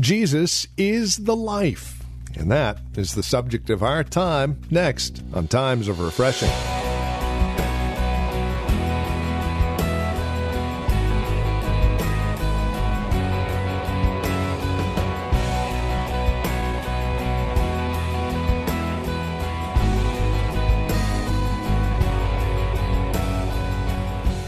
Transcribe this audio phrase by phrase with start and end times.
[0.00, 2.02] Jesus is the life.
[2.34, 6.48] And that is the subject of our time next on Times of Refreshing.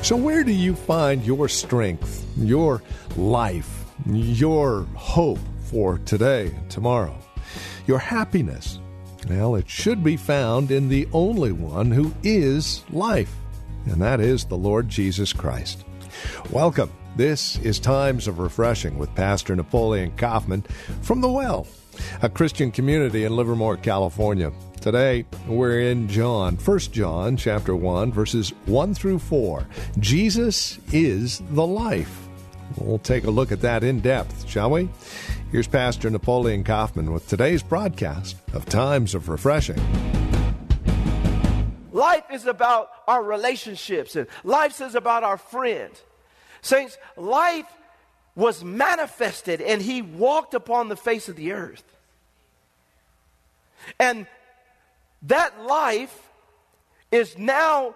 [0.03, 2.83] So, where do you find your strength, your
[3.17, 7.17] life, your hope for today and tomorrow?
[7.87, 8.79] Your happiness?
[9.29, 13.35] Well, it should be found in the only one who is life,
[13.87, 15.85] and that is the Lord Jesus Christ.
[16.51, 16.93] Welcome.
[17.17, 20.63] This is Times of Refreshing with Pastor Napoleon Kaufman
[21.01, 21.67] from The Well,
[22.21, 24.53] a Christian community in Livermore, California.
[24.81, 29.67] Today, we're in John, 1 John chapter 1, verses 1 through 4.
[29.99, 32.24] Jesus is the life.
[32.77, 34.89] We'll take a look at that in depth, shall we?
[35.53, 39.81] Here's Pastor Napoleon Kaufman with today's broadcast of Times of Refreshing.
[41.93, 46.03] Life is about our relationships, and life is about our friends.
[46.63, 47.69] Saints, life
[48.35, 51.85] was manifested, and he walked upon the face of the earth.
[54.01, 54.27] And
[55.23, 56.31] that life
[57.13, 57.95] is now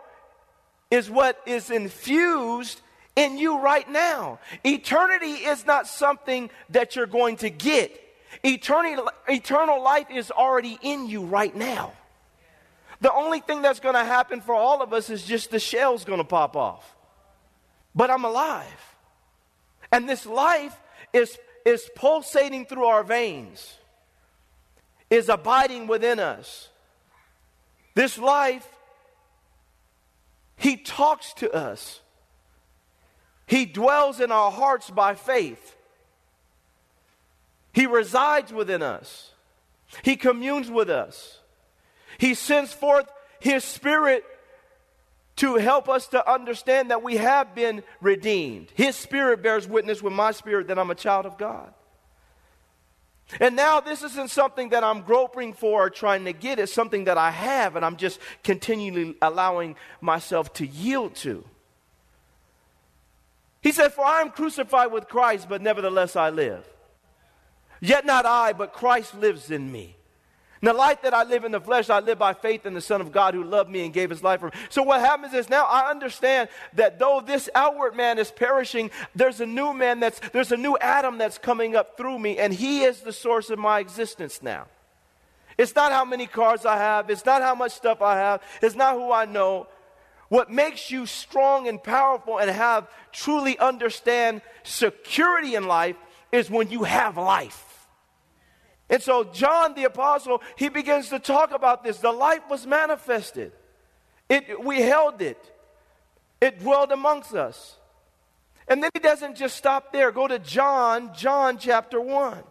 [0.91, 2.81] is what is infused
[3.19, 4.39] in you right now.
[4.65, 8.01] Eternity is not something that you're going to get.
[8.45, 11.93] Eternity, eternal life is already in you right now.
[13.01, 16.05] The only thing that's going to happen for all of us is just the shell's
[16.05, 16.97] going to pop off.
[17.93, 18.97] But I'm alive.
[19.91, 20.79] And this life
[21.13, 23.79] is, is pulsating through our veins,
[25.11, 26.69] is abiding within us.
[27.97, 28.69] This life,
[30.57, 32.01] He talks to us.
[33.49, 35.75] He dwells in our hearts by faith.
[37.73, 39.33] He resides within us.
[40.03, 41.41] He communes with us.
[42.19, 43.11] He sends forth
[43.41, 44.25] His Spirit
[45.37, 48.69] to help us to understand that we have been redeemed.
[48.75, 51.73] His Spirit bears witness with my spirit that I'm a child of God.
[53.41, 56.59] And now this isn't something that I'm groping for or trying to get.
[56.59, 61.45] It's something that I have and I'm just continually allowing myself to yield to.
[63.61, 66.65] He said, For I am crucified with Christ, but nevertheless I live.
[67.81, 69.97] Yet not I, but Christ lives in me.
[70.61, 72.81] In the life that I live in the flesh, I live by faith in the
[72.81, 74.53] Son of God who loved me and gave his life for me.
[74.71, 79.41] So what happens is now I understand that though this outward man is perishing, there's
[79.41, 82.83] a new man that's, there's a new Adam that's coming up through me, and he
[82.83, 84.67] is the source of my existence now.
[85.57, 88.75] It's not how many cars I have, it's not how much stuff I have, it's
[88.75, 89.69] not who I know.
[90.29, 95.97] What makes you strong and powerful and have truly understand security in life
[96.31, 97.65] is when you have life.
[98.91, 101.99] And so, John the Apostle, he begins to talk about this.
[101.99, 103.53] The light was manifested,
[104.29, 105.43] it, we held it,
[106.41, 107.77] it dwelled amongst us.
[108.67, 110.13] And then he doesn't just stop there.
[110.13, 112.43] Go to John, John chapter 1.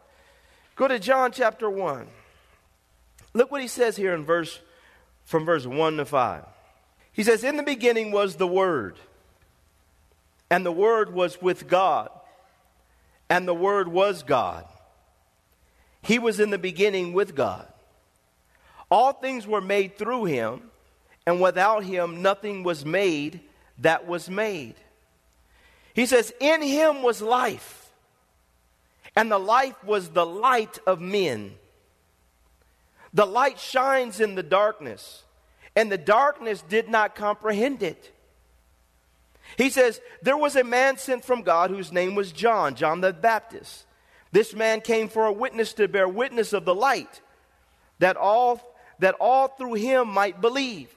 [0.76, 2.08] Go to John chapter 1.
[3.36, 4.60] Look what he says here in verse
[5.26, 6.44] from verse 1 to 5.
[7.18, 8.96] He says, In the beginning was the Word,
[10.52, 12.12] and the Word was with God,
[13.28, 14.66] and the Word was God.
[16.04, 17.68] He was in the beginning with God.
[18.92, 20.70] All things were made through him,
[21.26, 23.40] and without him nothing was made
[23.80, 24.76] that was made.
[25.96, 27.90] He says, In him was life,
[29.16, 31.56] and the life was the light of men.
[33.12, 35.24] The light shines in the darkness,
[35.78, 38.12] and the darkness did not comprehend it.
[39.60, 43.14] He says, There was a man sent from God whose name was John, John the
[43.14, 43.86] Baptist.
[44.32, 47.22] This man came for a witness to bear witness of the light,
[48.00, 48.60] that all,
[48.98, 50.90] that all through him might believe.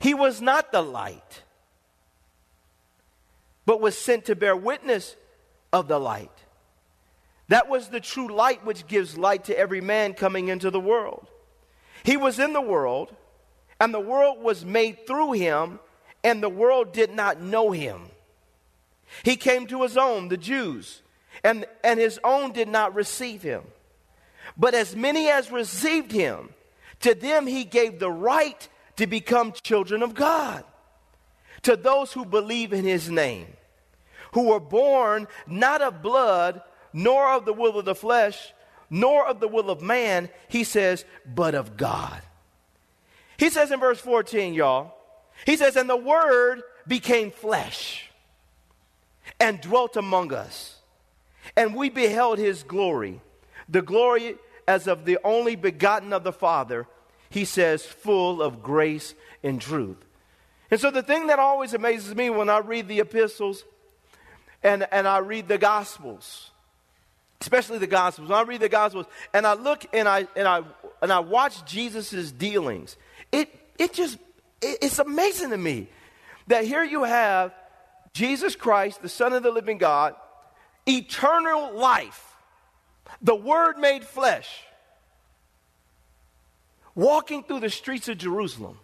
[0.00, 1.42] He was not the light,
[3.64, 5.14] but was sent to bear witness
[5.72, 6.36] of the light.
[7.46, 11.28] That was the true light which gives light to every man coming into the world.
[12.02, 13.14] He was in the world,
[13.82, 15.80] and the world was made through him,
[16.22, 18.02] and the world did not know him.
[19.24, 21.02] He came to his own, the Jews
[21.44, 23.62] and, and his own did not receive him.
[24.56, 26.50] But as many as received him,
[27.00, 30.64] to them he gave the right to become children of God.
[31.62, 33.46] To those who believe in his name,
[34.34, 36.62] who were born not of blood,
[36.92, 38.52] nor of the will of the flesh,
[38.90, 42.20] nor of the will of man, he says, but of God.
[43.36, 44.94] He says in verse 14, y'all,
[45.46, 48.10] he says, and the word became flesh
[49.40, 50.76] and dwelt among us,
[51.56, 53.20] and we beheld his glory,
[53.68, 54.36] the glory
[54.68, 56.86] as of the only begotten of the Father,
[57.30, 59.96] he says, full of grace and truth.
[60.70, 63.64] And so the thing that always amazes me when I read the epistles
[64.62, 66.50] and, and I read the gospels,
[67.40, 70.62] especially the gospels, when I read the gospels and I look and I and I
[71.02, 72.96] and I watch Jesus' dealings,
[73.32, 73.48] it
[73.78, 74.18] it just
[74.60, 75.88] it, it's amazing to me
[76.46, 77.52] that here you have
[78.12, 80.14] Jesus Christ, the Son of the living God,
[80.86, 82.32] eternal life
[83.20, 84.48] the Word made flesh,
[86.94, 88.78] walking through the streets of Jerusalem,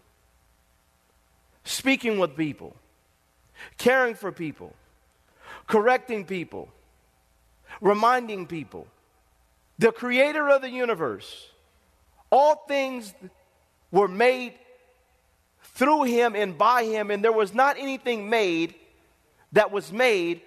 [1.64, 2.76] speaking with people,
[3.78, 4.74] caring for people,
[5.66, 6.68] correcting people,
[7.80, 8.86] reminding people.
[9.78, 11.48] The creator of the universe,
[12.30, 13.14] all things
[13.90, 14.54] were made
[15.62, 18.74] through him and by him, and there was not anything made
[19.52, 20.42] that was made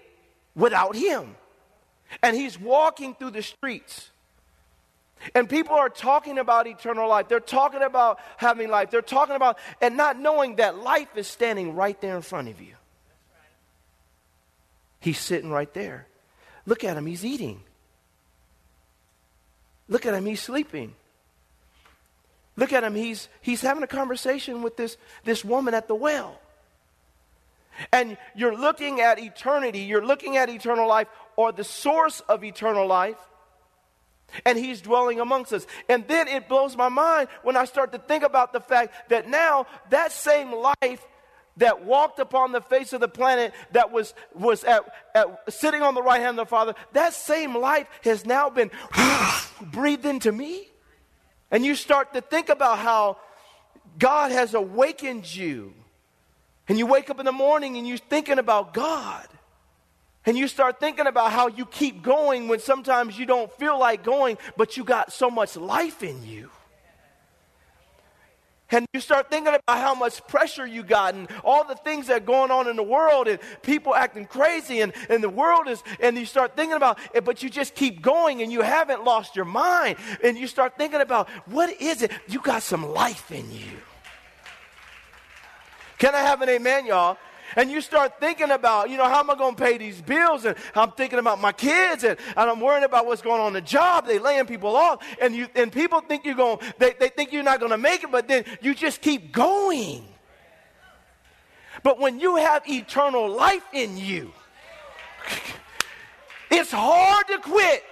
[0.55, 1.35] without him.
[2.21, 4.09] And he's walking through the streets.
[5.35, 7.27] And people are talking about eternal life.
[7.27, 8.89] They're talking about having life.
[8.89, 12.59] They're talking about, and not knowing that life is standing right there in front of
[12.59, 12.73] you.
[14.99, 16.07] He's sitting right there.
[16.65, 17.61] Look at him, he's eating.
[19.87, 20.93] Look at him, he's sleeping.
[22.61, 26.39] Look at him, he's, he's having a conversation with this, this woman at the well.
[27.91, 32.85] And you're looking at eternity, you're looking at eternal life or the source of eternal
[32.85, 33.17] life.
[34.45, 35.65] And he's dwelling amongst us.
[35.89, 39.27] And then it blows my mind when I start to think about the fact that
[39.27, 41.03] now that same life
[41.57, 44.83] that walked upon the face of the planet that was, was at,
[45.15, 48.69] at, sitting on the right hand of the Father, that same life has now been
[49.63, 50.70] breathed into me.
[51.51, 53.17] And you start to think about how
[53.99, 55.73] God has awakened you.
[56.67, 59.27] And you wake up in the morning and you're thinking about God.
[60.25, 64.03] And you start thinking about how you keep going when sometimes you don't feel like
[64.03, 66.49] going, but you got so much life in you.
[68.71, 72.17] And you start thinking about how much pressure you got and all the things that
[72.17, 75.83] are going on in the world and people acting crazy and, and the world is,
[75.99, 79.35] and you start thinking about it, but you just keep going and you haven't lost
[79.35, 79.97] your mind.
[80.23, 82.11] And you start thinking about what is it?
[82.27, 83.77] You got some life in you.
[85.97, 87.17] Can I have an amen, y'all?
[87.55, 90.45] And you start thinking about, you know, how am I going to pay these bills?
[90.45, 93.53] And I'm thinking about my kids and, and I'm worrying about what's going on in
[93.53, 94.07] the job.
[94.07, 95.03] They're laying people off.
[95.21, 98.03] And you and people think you're going, they, they think you're not going to make
[98.03, 100.05] it, but then you just keep going.
[101.83, 104.31] But when you have eternal life in you,
[106.51, 107.83] it's hard to quit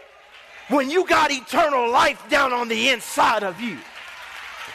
[0.70, 3.78] when you got eternal life down on the inside of you.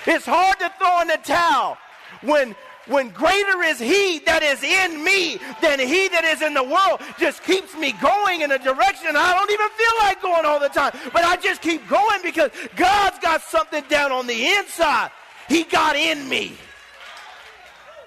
[0.06, 1.78] It's hard to throw in the towel
[2.22, 2.54] when
[2.86, 7.00] when greater is he that is in me than he that is in the world
[7.18, 10.68] just keeps me going in a direction I don't even feel like going all the
[10.68, 10.92] time.
[11.12, 15.10] But I just keep going because God's got something down on the inside.
[15.48, 16.56] He got in me.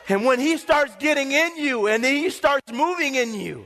[0.09, 3.65] And when he starts getting in you and he starts moving in you,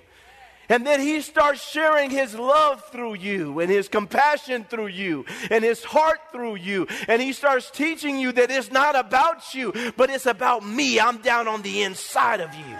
[0.71, 5.65] and then he starts sharing his love through you and his compassion through you and
[5.65, 6.87] his heart through you.
[7.09, 10.97] And he starts teaching you that it's not about you, but it's about me.
[10.97, 12.77] I'm down on the inside of you.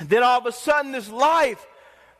[0.00, 1.64] And then all of a sudden, this life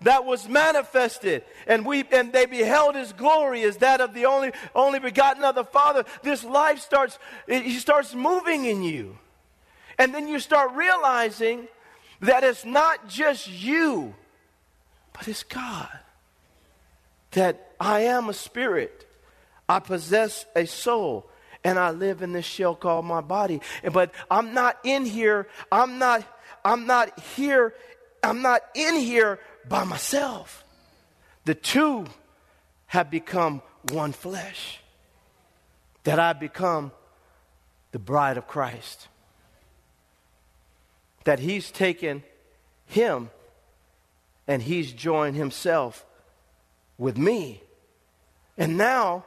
[0.02, 4.52] that was manifested and we and they beheld his glory as that of the only
[4.74, 9.16] only begotten of the father this life starts he starts moving in you
[9.98, 11.66] and then you start realizing
[12.20, 14.14] that it's not just you
[15.16, 15.88] but it's God.
[17.32, 19.06] That I am a spirit,
[19.68, 21.28] I possess a soul,
[21.64, 23.60] and I live in this shell called my body.
[23.92, 26.24] But I'm not in here, I'm not,
[26.64, 27.74] I'm not here,
[28.22, 30.64] I'm not in here by myself.
[31.44, 32.06] The two
[32.86, 34.80] have become one flesh.
[36.04, 36.92] That I become
[37.90, 39.08] the bride of Christ.
[41.24, 42.22] That He's taken
[42.86, 43.30] Him
[44.48, 46.04] and he's joined himself
[46.98, 47.62] with me.
[48.56, 49.24] And now,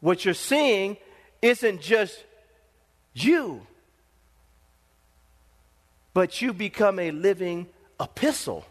[0.00, 0.96] what you're seeing
[1.40, 2.24] isn't just
[3.14, 3.66] you,
[6.14, 7.68] but you become a living
[8.00, 8.64] epistle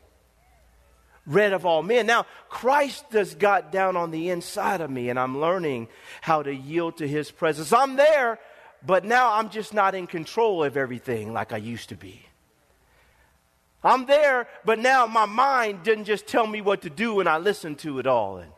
[1.25, 2.06] read of all men.
[2.06, 5.88] Now, Christ has got down on the inside of me, and I'm learning
[6.22, 7.72] how to yield to his presence.
[7.72, 8.39] I'm there,
[8.86, 12.25] but now I'm just not in control of everything like I used to be.
[13.83, 17.38] I'm there, but now my mind didn't just tell me what to do and I
[17.38, 18.38] listened to it all.
[18.38, 18.51] And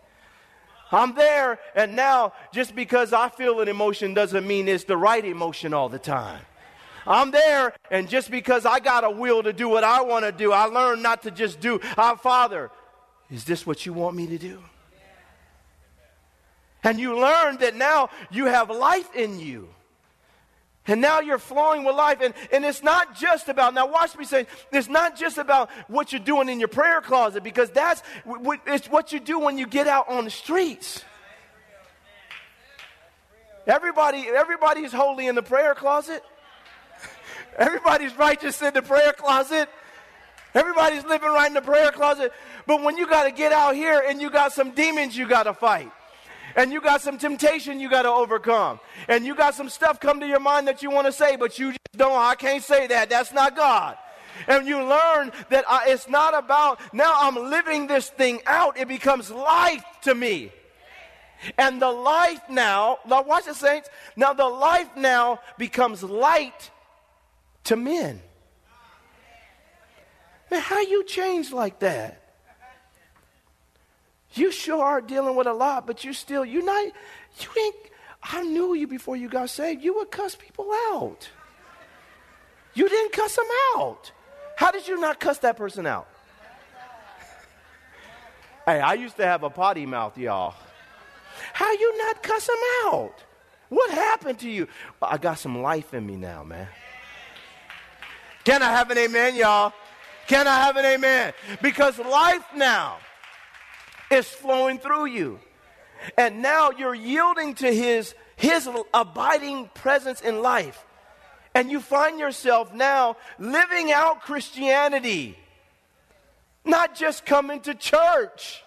[0.91, 5.25] I'm there, and now just because I feel an emotion doesn't mean it's the right
[5.25, 6.41] emotion all the time.
[7.07, 10.31] I'm there, and just because I got a will to do what I want to
[10.31, 12.69] do, I learn not to just do, our Father,
[13.31, 14.59] is this what you want me to do?
[16.83, 19.69] And you learn that now you have life in you.
[20.85, 22.19] And now you're flowing with life.
[22.21, 26.11] And, and it's not just about, now watch me say, it's not just about what
[26.11, 28.03] you're doing in your prayer closet, because that's
[28.67, 31.03] it's what you do when you get out on the streets.
[33.65, 36.21] Everybody, everybody's holy in the prayer closet.
[37.57, 39.69] Everybody's righteous in the prayer closet.
[40.53, 42.33] Everybody's living right in the prayer closet.
[42.67, 45.43] But when you got to get out here and you got some demons you got
[45.43, 45.91] to fight,
[46.55, 50.19] and you got some temptation you got to overcome, and you got some stuff come
[50.19, 52.87] to your mind that you want to say, but you just don't, I can't say
[52.87, 53.09] that.
[53.09, 53.97] That's not God.
[54.47, 58.87] And you learn that I, it's not about now I'm living this thing out, it
[58.87, 60.51] becomes life to me.
[61.57, 63.89] And the life now, now watch the saints.
[64.15, 66.71] Now the life now becomes light
[67.65, 68.21] to men.
[70.49, 72.22] Man, how you change like that?
[74.33, 76.85] You sure are dealing with a lot, but you still, you're not,
[77.39, 77.75] you ain't,
[78.23, 79.83] I knew you before you got saved.
[79.83, 81.29] You would cuss people out.
[82.73, 84.11] You didn't cuss them out.
[84.55, 86.07] How did you not cuss that person out?
[88.65, 90.55] hey, I used to have a potty mouth, y'all.
[91.53, 93.23] How you not cuss them out?
[93.69, 94.67] What happened to you?
[95.01, 96.67] I got some life in me now, man.
[98.43, 99.73] Can I have an amen, y'all?
[100.27, 101.33] Can I have an amen?
[101.61, 102.97] Because life now
[104.13, 105.39] is flowing through you.
[106.17, 110.83] And now you're yielding to his, his abiding presence in life.
[111.55, 115.37] And you find yourself now living out Christianity,
[116.65, 118.63] not just coming to church.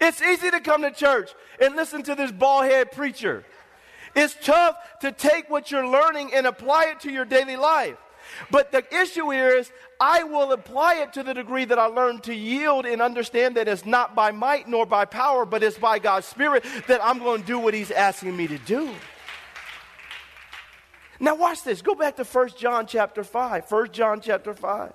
[0.00, 1.30] It's easy to come to church
[1.60, 3.44] and listen to this bald head preacher.
[4.14, 7.96] It's tough to take what you're learning and apply it to your daily life.
[8.50, 9.70] But the issue here is
[10.00, 13.68] I will apply it to the degree that I learn to yield and understand that
[13.68, 17.40] it's not by might nor by power, but it's by God's Spirit that I'm going
[17.40, 18.90] to do what He's asking me to do.
[21.20, 21.82] Now watch this.
[21.82, 23.70] Go back to 1 John chapter 5.
[23.70, 24.92] 1 John chapter 5.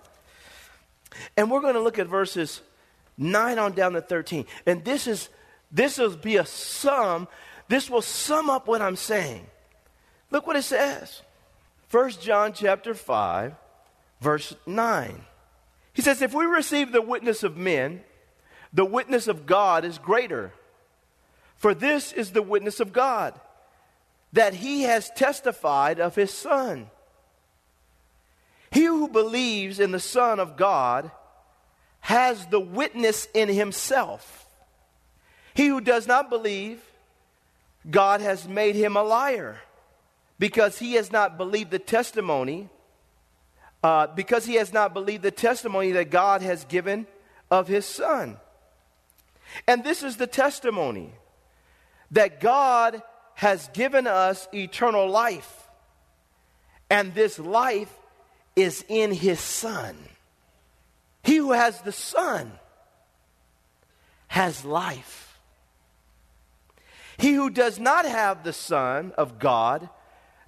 [1.36, 2.62] And we're going to look at verses
[3.18, 4.46] 9 on down to 13.
[4.66, 5.30] And this is
[5.72, 7.28] this will be a sum.
[7.68, 9.46] This will sum up what I'm saying.
[10.30, 11.22] Look what it says.
[11.94, 13.54] 1 John chapter 5,
[14.20, 15.26] verse 9.
[15.94, 18.02] He says, If we receive the witness of men,
[18.74, 20.54] the witness of God is greater.
[21.56, 23.40] For this is the witness of God,
[24.32, 26.90] that he has testified of his Son.
[28.72, 31.12] He who believes in the Son of God
[32.00, 34.48] has the witness in himself.
[35.54, 36.82] He who does not believe,
[37.88, 39.60] God has made him a liar
[40.44, 42.68] because he has not believed the testimony,
[43.82, 47.08] uh, because he has not believed the testimony that God has given
[47.50, 48.36] of his Son.
[49.70, 51.14] And this is the testimony
[52.12, 53.02] that God
[53.36, 55.70] has given us eternal life,
[56.90, 57.98] and this life
[58.54, 59.96] is in his Son.
[61.24, 62.52] He who has the Son
[64.28, 65.40] has life.
[67.16, 69.88] He who does not have the Son of God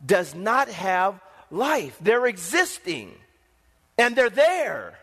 [0.03, 1.19] does not have
[1.51, 1.97] life.
[2.01, 3.13] They're existing
[3.97, 4.97] and they're there,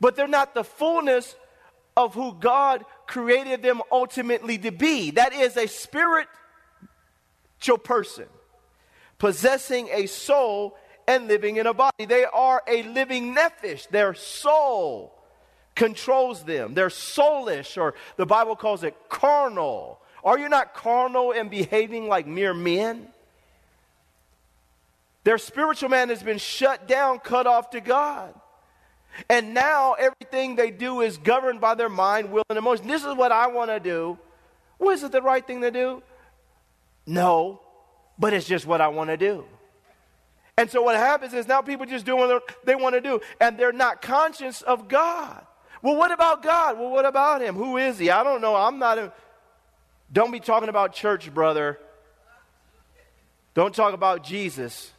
[0.00, 1.34] but they're not the fullness
[1.96, 5.12] of who God created them ultimately to be.
[5.12, 6.28] That is a spiritual
[7.82, 8.26] person
[9.18, 12.06] possessing a soul and living in a body.
[12.06, 13.88] They are a living nephesh.
[13.88, 15.12] Their soul
[15.74, 16.74] controls them.
[16.74, 20.00] They're soulish, or the Bible calls it carnal.
[20.22, 23.08] Are you not carnal and behaving like mere men?
[25.24, 28.34] Their spiritual man has been shut down, cut off to God.
[29.28, 32.86] And now everything they do is governed by their mind, will, and emotion.
[32.86, 34.18] This is what I want to do.
[34.78, 36.02] Well, is it the right thing to do?
[37.06, 37.60] No,
[38.18, 39.44] but it's just what I want to do.
[40.56, 43.58] And so what happens is now people just do what they want to do, and
[43.58, 45.44] they're not conscious of God.
[45.82, 46.78] Well, what about God?
[46.78, 47.56] Well, what about Him?
[47.56, 48.10] Who is He?
[48.10, 48.54] I don't know.
[48.54, 49.12] I'm not a.
[50.12, 51.78] Don't be talking about church, brother.
[53.54, 54.92] Don't talk about Jesus.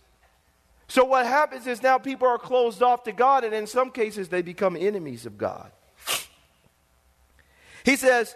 [0.92, 4.28] So what happens is now people are closed off to God, and in some cases
[4.28, 5.72] they become enemies of God.
[7.86, 8.36] He says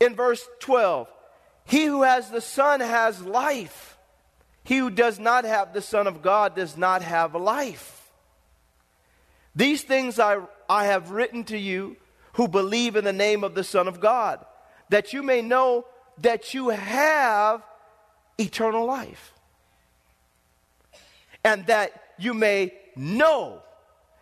[0.00, 1.06] in verse 12,
[1.64, 3.96] He who has the Son has life.
[4.64, 8.10] He who does not have the Son of God does not have life.
[9.54, 10.38] These things I,
[10.68, 11.96] I have written to you
[12.32, 14.44] who believe in the name of the Son of God,
[14.88, 15.86] that you may know
[16.18, 17.62] that you have
[18.36, 19.35] eternal life
[21.46, 23.62] and that you may know.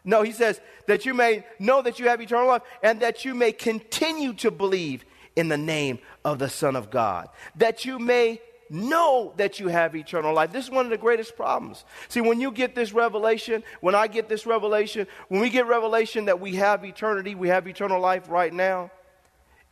[0.04, 3.34] No, he says that you may know that you have eternal life and that you
[3.34, 7.28] may continue to believe in the name of the Son of God.
[7.56, 10.52] That you may know that you have eternal life.
[10.52, 11.86] This is one of the greatest problems.
[12.08, 16.26] See, when you get this revelation, when I get this revelation, when we get revelation
[16.26, 18.90] that we have eternity, we have eternal life right now,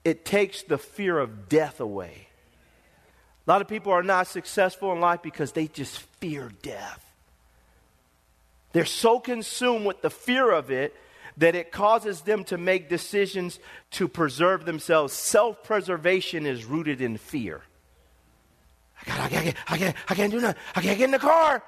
[0.05, 2.29] it takes the fear of death away.
[3.47, 7.12] A lot of people are not successful in life because they just fear death.
[8.73, 10.95] They're so consumed with the fear of it
[11.37, 13.59] that it causes them to make decisions
[13.93, 15.13] to preserve themselves.
[15.13, 17.63] Self preservation is rooted in fear.
[19.01, 20.61] I, got, I, can't, I, can't, I can't do nothing.
[20.77, 21.63] I can't get in the car.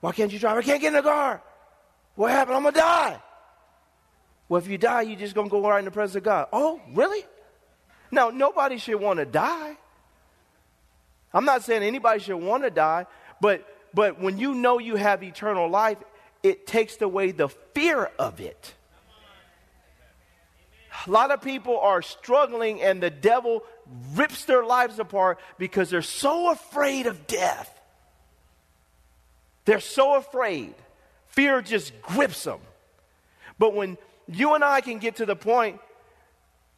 [0.00, 0.56] Why can't you drive?
[0.56, 1.42] I can't get in the car.
[2.14, 2.56] What happened?
[2.56, 3.22] I'm going to die.
[4.48, 6.48] Well, if you die, you're just going to go right in the presence of God.
[6.52, 7.24] Oh, really?
[8.10, 9.76] Now, nobody should want to die.
[11.32, 13.06] I'm not saying anybody should want to die,
[13.40, 15.98] but, but when you know you have eternal life,
[16.42, 18.74] it takes away the fear of it.
[21.06, 23.62] A lot of people are struggling, and the devil
[24.14, 27.72] rips their lives apart because they're so afraid of death.
[29.64, 30.74] They're so afraid.
[31.28, 32.60] Fear just grips them.
[33.58, 35.80] But when you and I can get to the point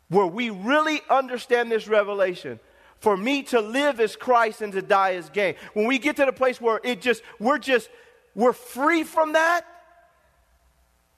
[0.09, 2.61] where we really understand this revelation,
[3.01, 5.55] for me to live as Christ and to die as gain.
[5.73, 7.89] When we get to the place where it just, we're just
[8.35, 9.67] we're free from that,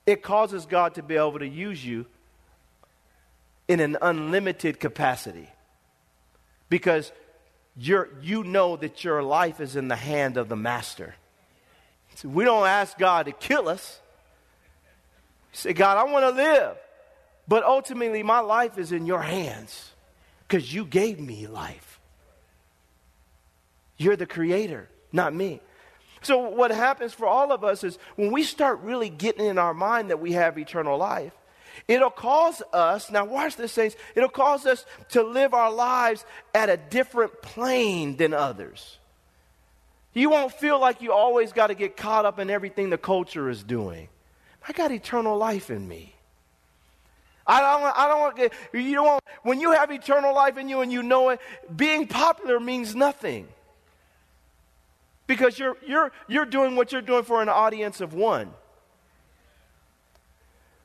[0.07, 2.07] it causes God to be able to use you
[3.69, 5.49] in an unlimited capacity.
[6.69, 7.13] Because
[7.77, 11.15] you're, you know that your life is in the hand of the Master.
[12.17, 14.01] So we don't ask God to kill us.
[15.53, 16.77] Say, God, I want to live.
[17.47, 19.91] But ultimately, my life is in your hands
[20.47, 22.01] because you gave me life.
[23.97, 25.61] You're the creator, not me.
[26.23, 29.75] So, what happens for all of us is when we start really getting in our
[29.75, 31.33] mind that we have eternal life,
[31.89, 36.71] it'll cause us, now watch this, saints, it'll cause us to live our lives at
[36.71, 38.99] a different plane than others.
[40.15, 43.51] You won't feel like you always got to get caught up in everything the culture
[43.51, 44.09] is doing.
[44.67, 46.15] I got eternal life in me.
[47.45, 50.81] I don't, I don't want you don't want, when you have eternal life in you
[50.83, 51.41] and you know it,
[51.75, 53.49] being popular means nothing
[55.27, 58.53] because you're, you're, you're doing what you're doing for an audience of one.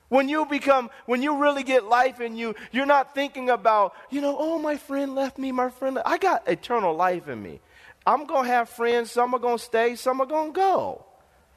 [0.10, 4.22] When you become, when you really get life in you, you're not thinking about, you
[4.22, 5.96] know, oh, my friend left me, my friend.
[5.96, 6.08] Left.
[6.08, 7.60] I got eternal life in me.
[8.06, 9.12] I'm going to have friends.
[9.12, 11.06] Some are going to stay, some are going to go.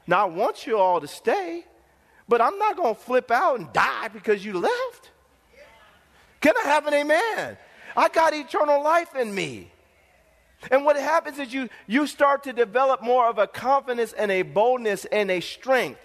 [0.05, 1.63] Now, I want you all to stay,
[2.27, 5.11] but I'm not going to flip out and die because you left.
[6.41, 7.57] Can I have an amen?
[7.95, 9.71] I got eternal life in me.
[10.69, 14.43] And what happens is you, you start to develop more of a confidence and a
[14.43, 15.99] boldness and a strength,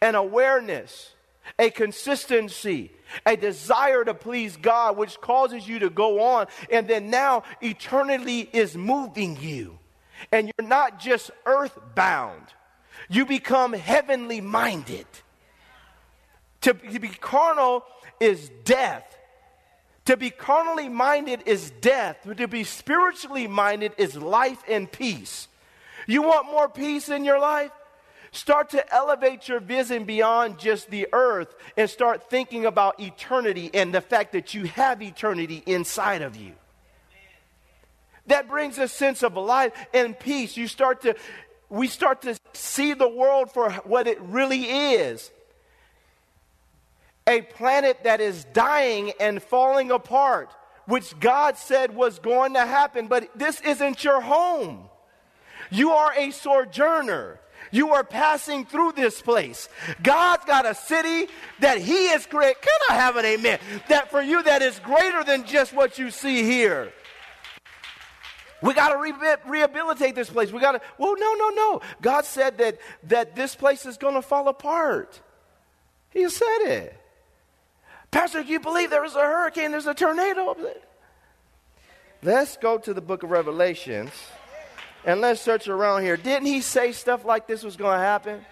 [0.00, 1.12] an awareness,
[1.58, 2.90] a consistency,
[3.26, 6.46] a desire to please God, which causes you to go on.
[6.70, 9.78] And then now eternity is moving you.
[10.32, 12.42] And you're not just earthbound,
[13.08, 15.06] you become heavenly minded.
[16.62, 17.84] To, to be carnal
[18.18, 19.17] is death.
[20.08, 22.26] To be carnally minded is death.
[22.34, 25.48] To be spiritually minded is life and peace.
[26.06, 27.72] You want more peace in your life?
[28.32, 33.92] Start to elevate your vision beyond just the earth and start thinking about eternity and
[33.92, 36.52] the fact that you have eternity inside of you.
[38.28, 40.56] That brings a sense of life and peace.
[40.56, 41.16] You start to
[41.68, 45.30] we start to see the world for what it really is
[47.28, 50.50] a planet that is dying and falling apart,
[50.86, 54.88] which God said was going to happen, but this isn't your home.
[55.70, 57.38] You are a sojourner.
[57.70, 59.68] You are passing through this place.
[60.02, 62.62] God's got a city that He is created.
[62.62, 63.58] Can I have an amen?
[63.88, 66.92] That for you, that is greater than just what you see here.
[68.62, 70.50] We got to re- rehabilitate this place.
[70.50, 71.80] We got to, well, no, no, no.
[72.00, 75.20] God said that, that this place is going to fall apart.
[76.10, 76.98] He said it.
[78.10, 79.70] Pastor, can you believe there was a hurricane?
[79.70, 80.56] There's a tornado.
[82.22, 84.10] Let's go to the book of Revelations
[85.04, 86.16] and let's search around here.
[86.16, 88.44] Didn't he say stuff like this was going to happen?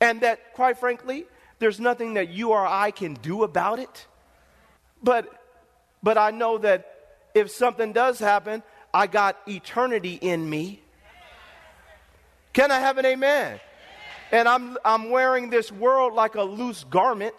[0.00, 1.26] And that, quite frankly,
[1.58, 4.06] there's nothing that you or I can do about it.
[5.02, 5.28] But,
[6.02, 6.88] but I know that
[7.34, 8.62] if something does happen,
[8.92, 10.82] I got eternity in me.
[12.52, 13.60] Can I have an amen?
[14.32, 17.34] And I'm, I'm wearing this world like a loose garment.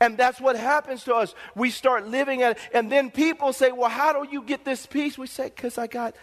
[0.00, 1.34] And that's what happens to us.
[1.54, 4.86] We start living at it, and then people say, Well, how do you get this
[4.86, 5.18] peace?
[5.18, 6.14] We say, Because I got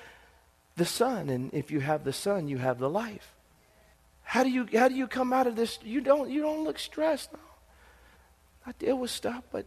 [0.75, 1.29] the Son.
[1.29, 3.33] And if you have the Son, you have the life.
[4.23, 5.77] How do you, how do you come out of this?
[5.83, 7.31] You don't, you don't look stressed.
[7.33, 7.39] No.
[8.65, 9.65] I deal with stuff, but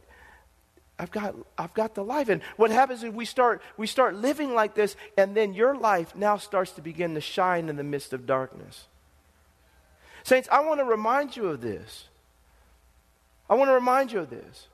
[0.99, 2.29] I've got, I've got the life.
[2.29, 6.17] And what happens is we start, we start living like this, and then your life
[6.17, 8.89] now starts to begin to shine in the midst of darkness.
[10.25, 12.09] Saints, I want to remind you of this.
[13.49, 14.69] I want to remind you of this.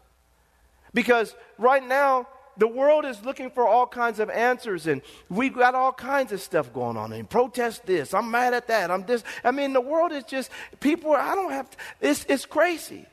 [0.93, 5.75] Because right now, the world is looking for all kinds of answers, and we've got
[5.75, 7.13] all kinds of stuff going on.
[7.13, 9.25] And protest this, I'm mad at that, I'm this.
[9.43, 13.07] I mean, the world is just, people, I don't have, to, it's, it's crazy.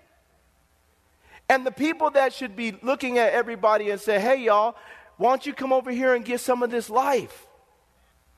[1.49, 4.75] And the people that should be looking at everybody and say, hey, y'all,
[5.17, 7.47] why don't you come over here and get some of this life?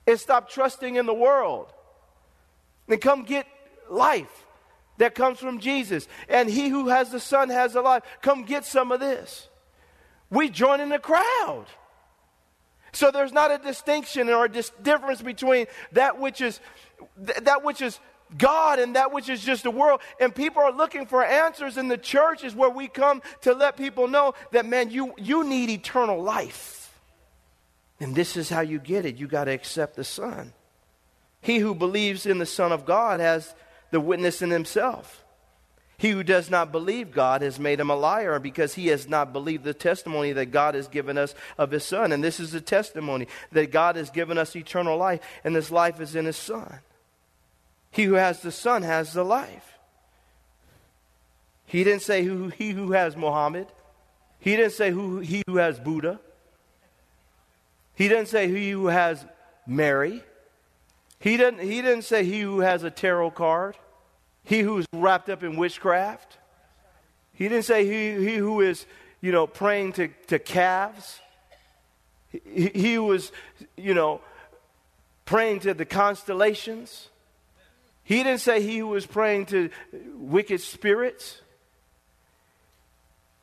[0.07, 1.67] And stop trusting in the world.
[2.87, 3.45] And come get
[3.89, 4.42] life
[4.97, 6.07] that comes from Jesus.
[6.29, 8.03] And he who has the Son has the life.
[8.21, 9.47] Come get some of this.
[10.29, 11.65] We join in the crowd.
[12.91, 16.59] So there's not a distinction or a dis- difference between that which is
[17.25, 17.99] th- that which is
[18.37, 20.01] God and that which is just the world.
[20.19, 23.77] And people are looking for answers in the church is where we come to let
[23.77, 26.99] people know that, man, you, you need eternal life.
[27.99, 29.17] And this is how you get it.
[29.17, 30.53] You got to accept the Son.
[31.41, 33.53] He who believes in the Son of God has
[33.93, 35.23] the witness in himself.
[35.97, 39.31] He who does not believe God has made him a liar because he has not
[39.31, 42.11] believed the testimony that God has given us of his Son.
[42.11, 46.01] And this is the testimony that God has given us eternal life, and this life
[46.01, 46.79] is in his Son.
[47.91, 49.77] He who has the Son has the life.
[51.67, 53.67] He didn't say who, he who has Muhammad.
[54.39, 56.19] He didn't say who, he who has Buddha.
[57.93, 59.23] He didn't say he who has
[59.67, 60.23] Mary.
[61.19, 63.77] He didn't, he didn't say he who has a tarot card.
[64.43, 66.37] He who's wrapped up in witchcraft.
[67.33, 68.85] He didn't say he, he who is,
[69.21, 71.19] you know, praying to, to calves.
[72.29, 73.31] He, he was,
[73.77, 74.21] you know,
[75.25, 77.09] praying to the constellations.
[78.03, 79.69] He didn't say he who was praying to
[80.17, 81.41] wicked spirits.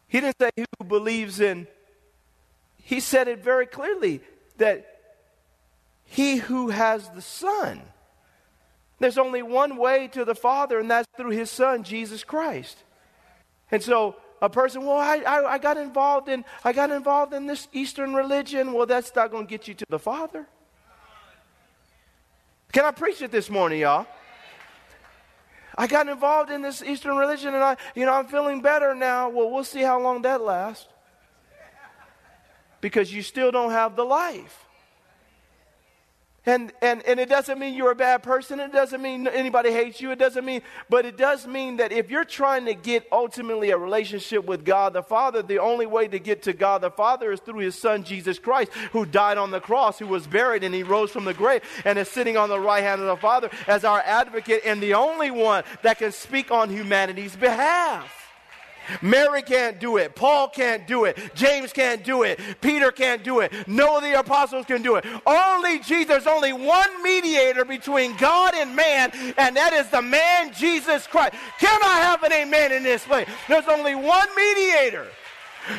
[0.07, 1.67] He didn't say he who believes in.
[2.83, 4.21] He said it very clearly
[4.59, 4.87] that
[6.05, 7.81] he who has the Son.
[9.01, 12.85] There's only one way to the Father, and that's through his Son, Jesus Christ.
[13.73, 17.47] And so a person, well, I, I, I, got involved in I got involved in
[17.47, 18.73] this Eastern religion.
[18.73, 20.47] Well, that's not going to get you to the Father.
[22.73, 24.07] Can I preach it this morning, y'all?
[25.77, 29.29] I got involved in this Eastern religion and I, you know, I'm feeling better now.
[29.31, 30.87] Well, we'll see how long that lasts.
[32.81, 34.67] Because you still don't have the life.
[36.47, 38.61] And, and, and it doesn't mean you're a bad person.
[38.61, 40.11] It doesn't mean anybody hates you.
[40.11, 43.77] It doesn't mean, but it does mean that if you're trying to get ultimately a
[43.77, 47.41] relationship with God the Father, the only way to get to God the Father is
[47.41, 50.83] through His Son, Jesus Christ, who died on the cross, who was buried, and He
[50.83, 53.85] rose from the grave, and is sitting on the right hand of the Father as
[53.85, 58.20] our advocate and the only one that can speak on humanity's behalf.
[59.03, 60.15] Mary can't do it.
[60.15, 61.19] Paul can't do it.
[61.35, 62.41] James can't do it.
[62.61, 63.53] Peter can't do it.
[63.67, 65.05] No of the apostles can do it.
[65.27, 66.07] Only Jesus.
[66.07, 71.35] There's only one mediator between God and man, and that is the man Jesus Christ.
[71.59, 73.29] Can I have an amen in this place?
[73.49, 75.07] There's only one mediator.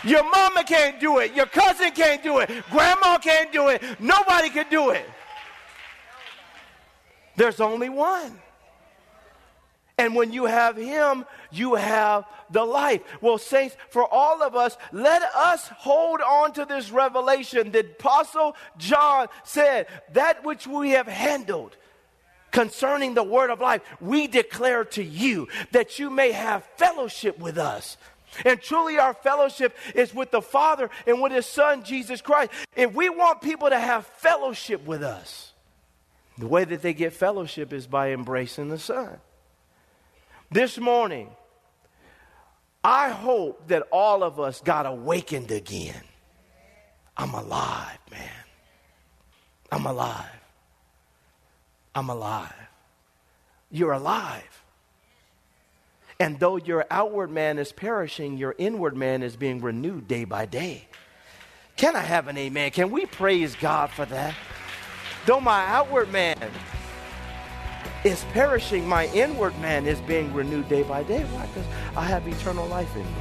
[0.04, 1.34] Your mama can't do it.
[1.34, 2.50] Your cousin can't do it.
[2.72, 3.82] Grandma can't do it.
[4.00, 5.06] Nobody can do it.
[7.36, 8.41] There's only one.
[10.02, 13.04] And when you have Him, you have the life.
[13.22, 18.56] Well, saints, for all of us, let us hold on to this revelation that Apostle
[18.80, 21.76] John said, that which we have handled
[22.50, 27.60] concerning the word of life, we declare to you that you may have fellowship with
[27.60, 27.96] us.
[28.44, 32.50] And truly, our fellowship is with the Father and with His Son, Jesus Christ.
[32.76, 35.54] If we want people to have fellowship with us,
[36.40, 39.20] the way that they get fellowship is by embracing the Son.
[40.52, 41.30] This morning,
[42.84, 46.04] I hope that all of us got awakened again.
[47.16, 48.30] I'm alive, man.
[49.72, 50.42] I'm alive.
[51.96, 52.54] I'm alive.
[53.70, 54.64] You're alive.
[56.20, 60.46] And though your outward man is perishing, your inward man is being renewed day by
[60.46, 60.88] day.
[61.78, 62.72] Can I have an amen?
[62.72, 64.36] Can we praise God for that?
[65.26, 66.38] Though my outward man
[68.04, 71.24] is perishing, my inward man is being renewed day by day.
[71.24, 71.46] Why?
[71.48, 73.12] Because I have eternal life in me.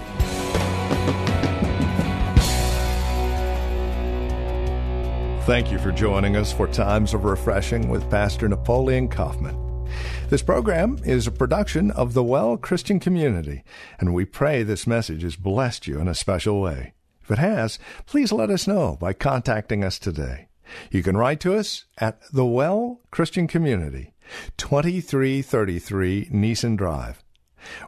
[5.44, 9.88] Thank you for joining us for Times of Refreshing with Pastor Napoleon Kaufman.
[10.28, 13.64] This program is a production of the Well Christian Community,
[13.98, 16.92] and we pray this message has blessed you in a special way.
[17.22, 20.48] If it has, please let us know by contacting us today.
[20.92, 24.12] You can write to us at the Well Christian Community,
[24.56, 27.22] 2333 Nissen Drive.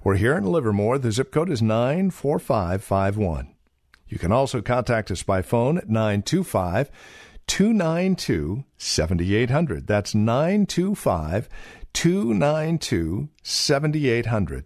[0.05, 0.98] We're here in Livermore.
[0.98, 3.55] The zip code is 94551.
[4.09, 6.90] You can also contact us by phone at 925
[7.46, 9.87] 292 7800.
[9.87, 11.48] That's 925
[11.92, 14.64] 292 7800.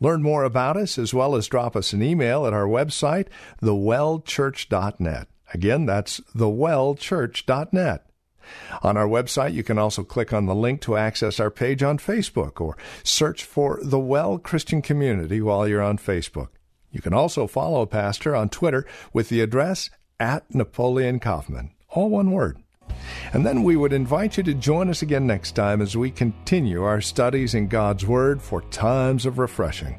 [0.00, 3.28] Learn more about us as well as drop us an email at our website,
[3.62, 5.28] thewellchurch.net.
[5.54, 8.06] Again, that's thewellchurch.net.
[8.82, 11.98] On our website, you can also click on the link to access our page on
[11.98, 16.48] Facebook or search for the Well Christian Community while you're on Facebook.
[16.90, 22.30] You can also follow Pastor on Twitter with the address at Napoleon Kaufman, all one
[22.30, 22.58] word.
[23.32, 26.82] And then we would invite you to join us again next time as we continue
[26.82, 29.98] our studies in God's Word for times of refreshing.